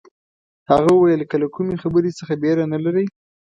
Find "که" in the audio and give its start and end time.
1.29-1.35